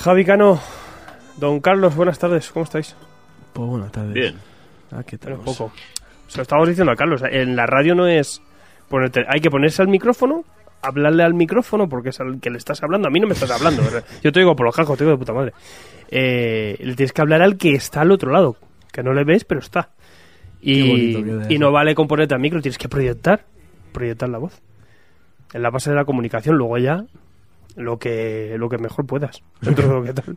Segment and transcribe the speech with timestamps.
[0.00, 0.58] Javi Cano,
[1.36, 2.96] don Carlos, buenas tardes, ¿cómo estáis?
[3.52, 4.14] Pues buenas tardes.
[4.14, 4.34] Bien.
[4.90, 5.34] Ah, ¿qué tal?
[5.34, 5.70] Un poco.
[6.26, 8.40] Se lo estamos diciendo a Carlos, en la radio no es
[8.88, 10.44] ponerte, hay que ponerse al micrófono,
[10.80, 13.50] hablarle al micrófono porque es al que le estás hablando, a mí no me estás
[13.50, 14.02] hablando, ¿verdad?
[14.22, 15.52] yo te digo por los jajos, te digo de puta madre.
[16.08, 18.56] Eh, le tienes que hablar al que está al otro lado,
[18.90, 19.90] que no le ves, pero está.
[20.62, 23.44] Y, no vale con ponerte al micro, tienes que proyectar,
[23.92, 24.62] proyectar la voz.
[25.52, 27.04] En la base de la comunicación, luego ya
[27.76, 29.42] lo que lo que mejor puedas.
[29.60, 30.36] Dentro de lo que tal.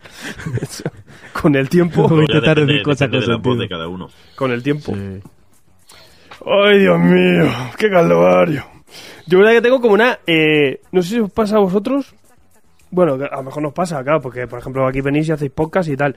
[1.41, 3.57] con el tiempo, Voy a Ya intentar depende- decir cosas depende con de la voz
[3.57, 3.79] de sentido.
[3.79, 4.07] cada uno.
[4.35, 4.93] con el tiempo.
[4.93, 5.21] Sí.
[6.45, 8.65] Ay, Dios mío, qué calvario.
[9.27, 10.19] Yo verdad que tengo como una...
[10.27, 12.13] eh, no sé si os pasa a vosotros.
[12.93, 15.89] Bueno, a lo mejor nos pasa, claro, porque por ejemplo aquí venís y hacéis podcast
[15.89, 16.13] y tal.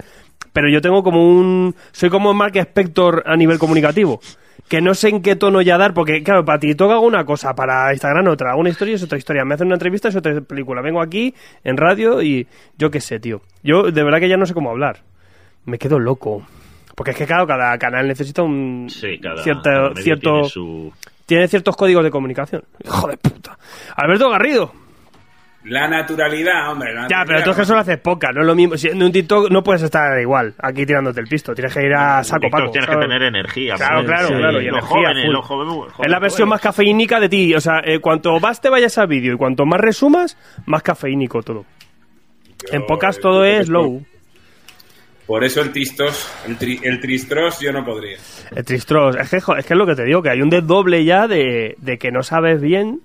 [0.52, 1.74] Pero yo tengo como un...
[1.90, 4.20] Soy como Mark Spector a nivel comunicativo.
[4.68, 7.54] Que no sé en qué tono ya dar, porque claro, para ti toca una cosa,
[7.54, 10.82] para Instagram otra, una historia es otra historia, me hacen una entrevista es otra película.
[10.82, 11.34] Vengo aquí
[11.64, 13.40] en radio y yo qué sé, tío.
[13.62, 14.98] Yo de verdad que ya no sé cómo hablar.
[15.64, 16.46] Me quedo loco.
[16.94, 20.48] Porque es que claro, cada canal necesita un Sí, cada, cierto, cada medio cierto tiene
[20.50, 20.92] su...
[21.24, 22.64] tiene ciertos códigos de comunicación.
[22.84, 23.58] Hijo de puta.
[23.96, 24.85] Alberto Garrido.
[25.68, 26.94] La naturalidad, hombre.
[26.94, 27.44] La Ya, pero naturalidad.
[27.44, 28.76] tú es que solo haces poca, no es lo mismo.
[28.76, 31.54] Si en un TikTok no puedes estar igual, aquí tirándote el pisto.
[31.54, 32.70] Tienes que ir a saco TikTok paco.
[32.72, 33.00] tienes ¿sabes?
[33.00, 33.74] que tener energía.
[33.74, 34.34] Claro, claro, Sí.
[34.34, 35.32] claro, y Los energía jóvenes, full.
[35.34, 37.54] los jóvenes, Es la versión más cafeínica de ti.
[37.54, 40.36] O sea, eh, cuanto más te vayas al vídeo y cuanto más resumas,
[40.66, 41.64] más cafeínico todo.
[42.70, 44.04] Yo- En pocas todo que es low.
[45.26, 48.16] Por eso el tristos, el, tri- el tristros yo no podría.
[48.54, 49.16] El tristros.
[49.16, 51.74] Es que, es que es lo que te digo, que hay un desdoble ya de,
[51.78, 53.00] de que no sabes bien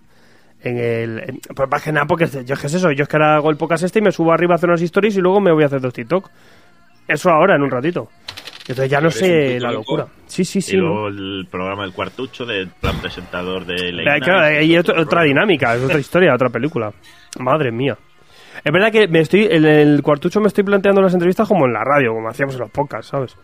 [0.64, 1.20] en el...
[1.20, 3.36] en- pues más que nada porque yo es que es eso, yo es que ahora
[3.36, 5.52] hago el podcast este y me subo arriba a hacer unas stories y luego me
[5.52, 6.30] voy a hacer dos TikTok.
[7.08, 8.10] Eso ahora, en un ratito.
[8.62, 10.06] Entonces ya no sé la locura.
[10.28, 10.78] Sí, sí, Y sí.
[10.78, 10.84] ¿no?
[10.84, 15.76] luego el programa del cuartucho del plan presentador de Late claro, otra, otro otra dinámica,
[15.76, 16.92] es otra historia, otra película.
[17.40, 17.98] Madre mía.
[18.64, 21.74] Es verdad que me estoy en el cuartucho me estoy planteando las entrevistas como en
[21.74, 23.36] la radio, como hacíamos en los podcasts, ¿sabes?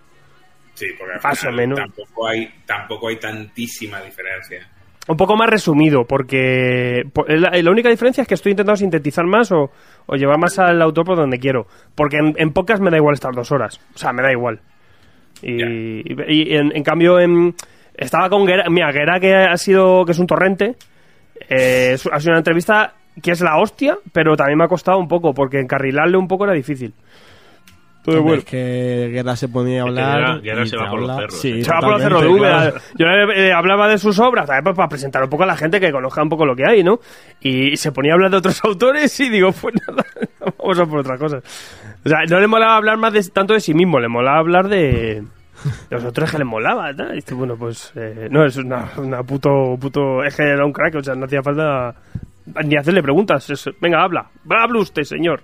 [0.76, 1.80] Sí, porque al final menos.
[1.80, 4.70] Tampoco hay, tampoco hay tantísima diferencia.
[5.08, 9.26] Un poco más resumido, porque po- la, la única diferencia es que estoy intentando sintetizar
[9.26, 9.72] más o,
[10.06, 11.66] o llevar más al autor por donde quiero.
[11.96, 13.80] Porque en, en podcast me da igual estar dos horas.
[13.96, 14.60] O sea, me da igual.
[15.42, 15.66] Y, Ya.
[15.70, 17.56] y- y en, en cambio, en-
[17.96, 18.66] estaba con Guerra.
[18.70, 20.76] Mira, Guerra que ha sido, que es un torrente.
[21.50, 24.98] eh, es- ha sido una entrevista que es la hostia, pero también me ha costado
[25.00, 26.94] un poco, porque encarrilarle un poco era difícil.
[28.08, 28.40] Entonces, Hombre, bueno.
[28.40, 30.20] es que Guerra se ponía a Es que hablar.
[30.22, 31.64] Guerra- Guerra y se va por los cerros, Sí, ¿eh?
[31.66, 32.74] Se va por los cerros de Úbeda.
[32.98, 35.92] Yo eh, hablaba de sus obras, también para presentar un poco a la gente que
[35.92, 37.00] conozca un poco lo que hay, ¿no?
[37.42, 40.06] Y se ponía a hablar de otros autores y digo, pues nada,
[40.60, 41.44] vamos a por otras cosas.
[42.06, 44.70] O sea, no le molaba hablar más de, tanto de sí mismo, le molaba hablar
[44.70, 45.26] de, de
[45.90, 47.12] los autores que le molaba, ¿no?
[47.12, 50.72] Y dice, bueno, pues eh, no, es una, una puto, puto, es que era un
[50.72, 51.94] crack, o sea, no hacía falta
[52.64, 53.50] ni hacerle preguntas.
[53.50, 55.42] es, venga, habla, habla usted, señor.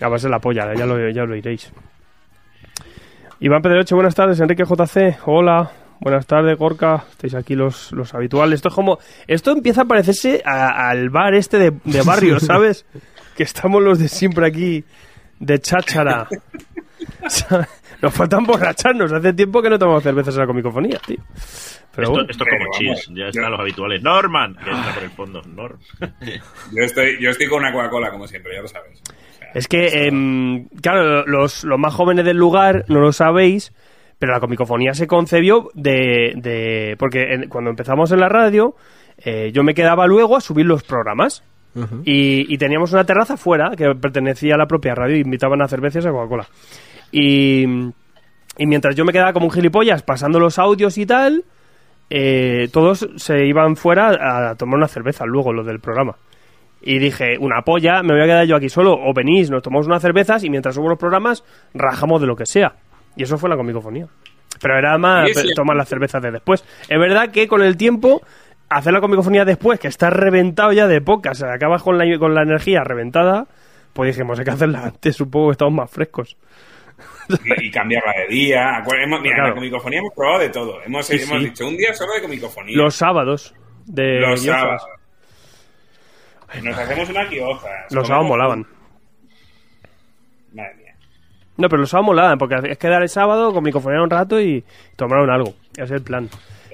[0.00, 1.72] A base la polla, ya lo, ya lo iréis.
[3.40, 4.40] Iván Pedroche, buenas tardes.
[4.40, 5.70] Enrique JC, hola.
[6.00, 7.04] Buenas tardes, Gorka.
[7.10, 8.56] Estáis aquí los, los habituales.
[8.58, 8.98] Esto es como.
[9.26, 12.84] Esto empieza a parecerse a- al bar este de, de barrio, ¿sabes?
[13.34, 14.84] que estamos los de siempre aquí,
[15.38, 16.26] de cháchara.
[18.02, 19.12] Nos falta emborracharnos.
[19.12, 21.16] Hace tiempo que no tomamos cervezas en la comicofonía, tío.
[21.94, 22.28] Pero Esto, bueno.
[22.30, 24.02] esto es como chis, ya están los habituales.
[24.02, 25.42] Norman, que entra por el fondo.
[25.42, 25.78] Norm.
[26.72, 29.02] Yo estoy, yo estoy con una Coca-Cola, como siempre, ya lo sabes.
[29.56, 33.72] Es que, em, claro, los, los más jóvenes del lugar no lo sabéis,
[34.18, 36.32] pero la comicofonía se concebió de...
[36.36, 38.74] de porque en- cuando empezamos en la radio,
[39.18, 41.42] eh, yo me quedaba luego a subir los programas.
[42.04, 45.68] Y, y teníamos una terraza fuera que pertenecía a la propia radio y invitaban a
[45.68, 46.46] cervezas y a Coca-Cola.
[47.12, 47.64] Y,
[48.58, 51.44] y mientras yo me quedaba como un gilipollas pasando los audios y tal,
[52.08, 56.16] eh, todos se iban fuera a tomar una cerveza luego, lo del programa.
[56.82, 59.86] Y dije, una polla, me voy a quedar yo aquí solo, o venís, nos tomamos
[59.86, 61.42] unas cervezas y mientras subo los programas,
[61.74, 62.74] rajamos de lo que sea.
[63.16, 64.06] Y eso fue la comicofonía.
[64.60, 66.64] Pero era más tomar las cervezas de después.
[66.88, 68.22] Es verdad que con el tiempo,
[68.68, 72.42] hacer la comicofonía después, que estás reventado ya de pocas, acabas con la, con la
[72.42, 73.46] energía reventada,
[73.92, 76.36] pues dijimos, hay que hacerla antes, supongo que estamos más frescos.
[77.28, 78.82] y, y cambiarla de día.
[79.02, 79.48] Hemos- mira, Claro.
[79.48, 80.82] en la comicofonía hemos probado de todo.
[80.84, 81.44] Hemos, Sí, hemos sí.
[81.46, 82.76] dicho un día solo de comicofonía.
[82.76, 83.54] Los sábados
[83.86, 84.82] de Los sábados.
[86.62, 87.68] Nos hacemos una guioza.
[87.90, 88.66] Los sábados molaban.
[90.52, 90.94] Madre mía.
[91.56, 94.64] No, pero los sábados molaban, porque es quedar el sábado, comicofonear un rato y
[94.96, 95.54] tomaron algo.
[95.72, 96.28] Ese es el plan.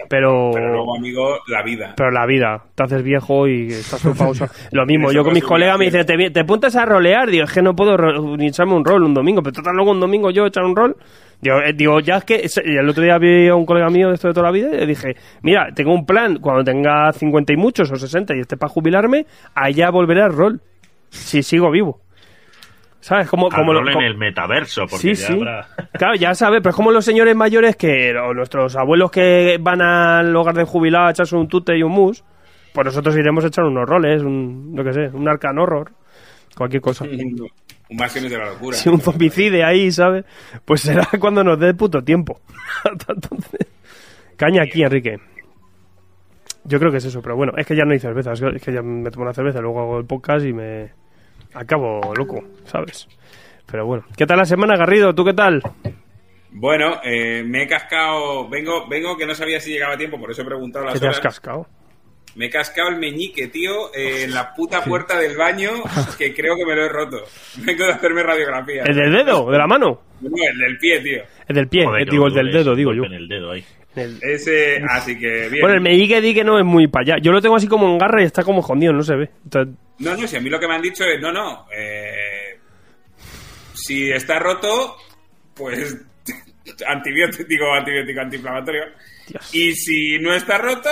[0.09, 0.51] Pero...
[0.53, 1.95] Pero luego, amigo, la vida.
[1.97, 4.51] Pero la vida, te haces viejo y estás en pausa.
[4.73, 7.31] Lo mismo, yo con mis colegas me dicen, ¿te, te apuntas a rolear?
[7.31, 7.97] Digo, es que no puedo
[8.37, 10.97] ni echarme un rol un domingo, pero total luego un domingo yo echar un rol.
[11.43, 14.15] Digo, eh, digo, ya es que el otro día vi a un colega mío de
[14.15, 17.53] esto de toda la vida y le dije, mira, tengo un plan, cuando tenga 50
[17.53, 20.61] y muchos o 60 y esté para jubilarme, allá volveré al rol.
[21.11, 22.01] Si sigo vivo.
[23.01, 23.29] ¿Sabes?
[23.29, 25.33] Como, como lo- rol en el metaverso, porque Sí, ya sí.
[25.33, 25.67] habrá...
[25.99, 29.83] Claro, ya sabes, pero es como los señores mayores que, o nuestros abuelos que van
[29.83, 32.23] al hogar de jubilado a echarse un tute y un mus,
[32.73, 35.91] pues nosotros iremos a echar unos roles, un, no que sé, un arcan horror,
[36.57, 37.05] cualquier cosa.
[37.93, 38.77] Un de la locura.
[38.77, 40.25] Si un zombicide ahí, ¿sabes?
[40.65, 42.41] Pues será cuando nos dé puto tiempo.
[42.85, 43.67] Hasta entonces.
[44.37, 45.19] Caña aquí, Enrique.
[46.65, 48.73] Yo creo que es eso, pero bueno, es que ya no hay cerveza, es que,
[48.73, 50.93] ya me tomo una cerveza, luego hago el podcast y me
[51.55, 53.09] acabo loco, ¿sabes?
[53.71, 55.13] Pero bueno, ¿qué tal la semana, Garrido?
[55.13, 55.61] ¿Tú qué tal?
[56.53, 58.49] Bueno, eh, me he cascado.
[58.49, 61.01] Vengo, vengo que no sabía si llegaba a tiempo, por eso he preguntado las ¿Qué
[61.01, 61.67] te has cascado?
[62.35, 65.71] Me he cascado el meñique, tío, eh, en la puta puerta del baño,
[66.19, 67.23] que creo que me lo he roto.
[67.59, 68.85] Vengo de hacerme radiografía.
[68.85, 69.51] ¿El del dedo?
[69.51, 70.03] ¿De la mano?
[70.21, 71.23] No, el del pie, tío.
[71.49, 73.05] El del pie, Joder, eh, digo, el del dedo, digo yo.
[73.05, 73.65] En el dedo ahí.
[73.95, 75.61] El- Ese, así que bien.
[75.61, 77.23] Bueno, el meñique di que no es muy para allá.
[77.23, 79.29] Yo lo tengo así como en garra y está como escondido, no se ve.
[79.45, 82.59] Entonces, No, no, si a mí lo que me han dicho es, no, no, eh,
[83.75, 84.97] si está roto,
[85.55, 85.95] pues
[86.87, 88.85] antibiótico, digo, antibiótico antiinflamatorio.
[89.29, 89.55] Dios.
[89.55, 90.89] Y si no está roto,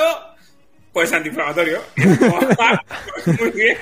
[0.93, 1.79] pues antiinflamatorio.
[1.97, 2.81] Y es como, "Ah,
[3.25, 3.77] pues muy bien.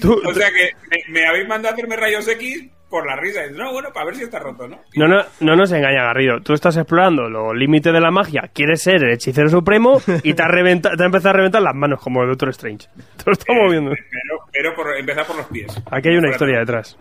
[0.00, 3.40] tú- O sea que me, me habéis mandado a hacerme rayos X por la risa.
[3.52, 4.78] No, bueno, para ver si está roto, ¿no?
[4.96, 6.40] No, no, no nos engaña, Garrido.
[6.42, 10.42] Tú estás explorando los límites de la magia, quieres ser el hechicero supremo y te
[10.42, 12.88] ha, te ha empezado a reventar las manos como el Doctor Strange.
[13.16, 13.90] Te lo estamos viendo.
[13.92, 15.82] Pero, pero por, empezar por los pies.
[15.90, 16.98] Aquí hay una historia de- detrás.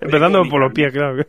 [0.00, 1.22] Empezando por los pies, claro.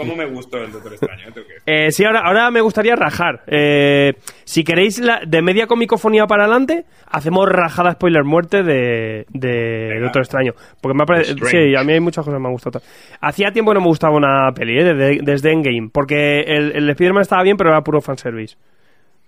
[0.00, 1.24] ¿Cómo me gustó el Doctor Extraño?
[1.66, 1.90] ¿eh?
[1.90, 3.42] Sí, ahora, ahora me gustaría rajar.
[3.46, 4.14] Eh,
[4.44, 10.00] si queréis la- de media comicofonía para adelante, hacemos rajada spoiler muerte de, de.
[10.00, 10.52] Doctor Extraño.
[10.80, 11.46] Porque me ha parecido.
[11.46, 12.80] Sí, a mí hay muchas cosas que me han gustado.
[13.20, 14.84] Hacía tiempo que no me gustaba una peli, ¿eh?
[14.84, 15.90] desde, desde Endgame.
[15.92, 18.56] Porque el, el Spider-Man estaba bien, pero era puro fanservice.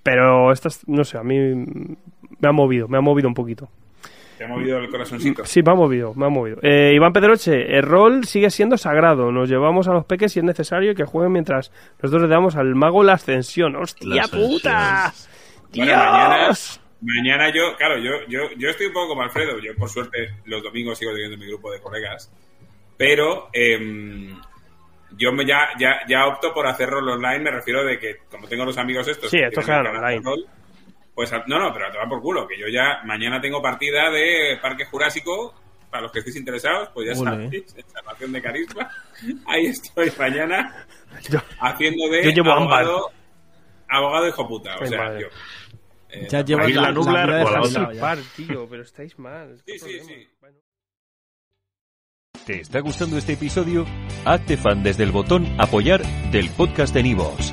[0.02, 3.68] Pero estas, no sé, a mí me ha movido, me ha movido un poquito.
[4.42, 5.44] ¿Te ha movido el corazoncito?
[5.44, 6.58] Sí, me ha movido, me ha movido.
[6.62, 9.30] Eh, Iván Pedroche, el rol sigue siendo sagrado.
[9.30, 11.70] Nos llevamos a los peques si es necesario que jueguen mientras
[12.02, 13.76] nosotros le damos al mago la ascensión.
[13.76, 15.14] ¡Hostia La puta!
[15.72, 16.80] Bueno, mañana, ¡Dios!
[17.02, 19.60] mañana yo, claro, yo, yo, yo estoy un poco como Alfredo.
[19.60, 22.28] Yo, por suerte, los domingos sigo teniendo mi grupo de colegas.
[22.96, 24.36] Pero em,
[25.16, 27.38] yo me ya, ya, ya opto por hacer rol online.
[27.38, 29.30] Me refiero de que, como tengo los amigos estos.
[29.30, 30.20] Sí, esto de online.
[30.20, 30.44] rol,
[31.14, 32.46] pues a- no, no, pero te va por culo.
[32.46, 35.54] Que yo ya mañana tengo partida de Parque Jurásico.
[35.90, 38.90] Para los que estéis interesados, pues ya sabéis, encarnación de carisma.
[39.46, 40.86] Ahí estoy mañana
[41.30, 43.10] Yo- haciendo de Yo llevo abogado,
[43.90, 44.74] abogado hijo puta.
[44.80, 45.26] O sea, yo.
[46.08, 47.94] Eh, Ya llevas Ahí la nublar la descansada otra.
[47.94, 48.00] ya.
[48.00, 49.60] Par, tío, pero estáis mal.
[49.66, 50.28] Sí, sí, sí.
[50.40, 50.56] Bueno.
[52.46, 53.84] ¿Te está gustando este episodio?
[54.24, 56.00] Hazte fan desde el botón Apoyar
[56.30, 57.52] del podcast de Nivos.